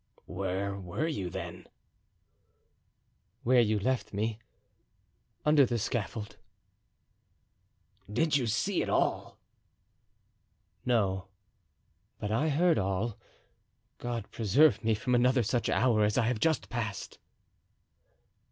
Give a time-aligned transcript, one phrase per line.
[0.25, 1.67] "Where were you, then?"
[3.43, 6.37] "Where you left me—under the scaffold."
[8.11, 9.37] "Did you see it all?"
[10.87, 11.27] "No,
[12.17, 13.15] but I heard all.
[13.99, 17.19] God preserve me from another such hour as I have just passed."